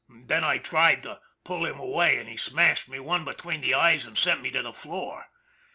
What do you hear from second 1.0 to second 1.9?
to pull him